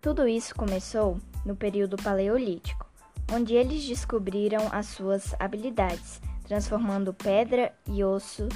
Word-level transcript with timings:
Tudo 0.00 0.26
isso 0.26 0.54
começou 0.54 1.18
no 1.44 1.54
período 1.54 1.94
paleolítico, 1.98 2.86
onde 3.30 3.54
eles 3.54 3.86
descobriram 3.86 4.66
as 4.72 4.86
suas 4.86 5.34
habilidades, 5.38 6.22
transformando 6.44 7.12
pedra 7.12 7.70
e 7.86 8.02
osso 8.02 8.48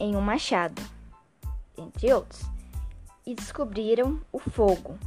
em 0.00 0.16
um 0.16 0.22
machado, 0.22 0.80
entre 1.76 2.10
outros, 2.14 2.40
e 3.26 3.34
descobriram 3.34 4.18
o 4.32 4.38
fogo. 4.38 4.98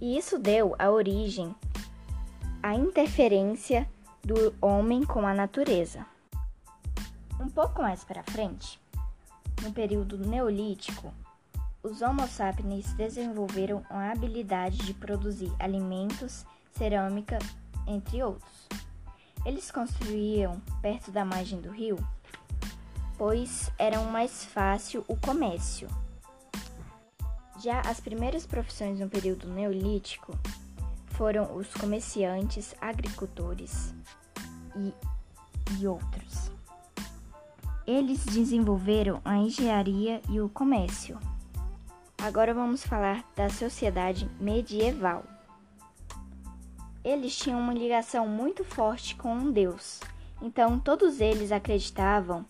E 0.00 0.16
isso 0.16 0.38
deu 0.38 0.76
a 0.78 0.88
origem 0.88 1.52
à 2.62 2.76
interferência 2.76 3.88
do 4.22 4.54
homem 4.60 5.04
com 5.04 5.26
a 5.26 5.34
natureza. 5.34 6.06
Um 7.40 7.48
pouco 7.48 7.82
mais 7.82 8.04
para 8.04 8.22
frente, 8.22 8.80
no 9.60 9.72
período 9.72 10.16
neolítico, 10.18 11.12
os 11.82 12.00
Homo 12.00 12.26
sapiens 12.28 12.92
desenvolveram 12.92 13.84
a 13.90 14.12
habilidade 14.12 14.78
de 14.78 14.94
produzir 14.94 15.52
alimentos, 15.58 16.46
cerâmica, 16.70 17.38
entre 17.86 18.22
outros. 18.22 18.68
Eles 19.44 19.70
construíam 19.70 20.60
perto 20.80 21.10
da 21.10 21.24
margem 21.24 21.60
do 21.60 21.70
rio, 21.70 21.98
pois 23.18 23.70
era 23.76 24.00
mais 24.00 24.44
fácil 24.44 25.04
o 25.08 25.16
comércio. 25.16 25.88
Já 27.60 27.80
as 27.80 28.00
primeiras 28.00 28.46
profissões 28.46 29.00
no 29.00 29.08
período 29.08 29.48
neolítico 29.48 30.38
foram 31.08 31.56
os 31.56 31.72
comerciantes, 31.74 32.74
agricultores 32.80 33.92
e, 34.76 34.94
e 35.78 35.86
outros. 35.86 36.52
Eles 37.84 38.24
desenvolveram 38.24 39.20
a 39.24 39.36
engenharia 39.36 40.22
e 40.28 40.40
o 40.40 40.48
comércio. 40.48 41.18
Agora 42.22 42.54
vamos 42.54 42.86
falar 42.86 43.28
da 43.34 43.50
sociedade 43.50 44.30
medieval. 44.38 45.24
Eles 47.02 47.36
tinham 47.36 47.58
uma 47.58 47.74
ligação 47.74 48.28
muito 48.28 48.62
forte 48.62 49.16
com 49.16 49.34
um 49.34 49.50
Deus, 49.50 49.98
então 50.40 50.78
todos 50.78 51.20
eles 51.20 51.50
acreditavam 51.50 52.46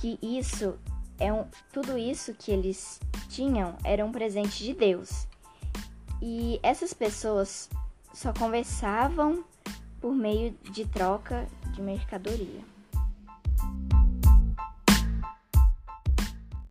que 0.00 0.18
isso 0.20 0.76
é 1.16 1.32
um, 1.32 1.46
tudo 1.72 1.96
isso 1.96 2.34
que 2.34 2.50
eles 2.50 2.98
tinham 3.28 3.76
era 3.84 4.04
um 4.04 4.10
presente 4.10 4.64
de 4.64 4.74
Deus. 4.74 5.28
E 6.20 6.58
essas 6.60 6.92
pessoas 6.92 7.70
só 8.12 8.32
conversavam 8.32 9.44
por 10.00 10.12
meio 10.12 10.58
de 10.72 10.88
troca 10.88 11.46
de 11.72 11.80
mercadoria. 11.80 12.64